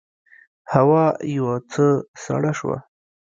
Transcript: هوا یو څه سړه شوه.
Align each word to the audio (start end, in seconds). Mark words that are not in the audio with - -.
هوا 0.73 1.05
یو 1.37 1.47
څه 1.71 1.85
سړه 2.23 2.51
شوه. 2.59 2.77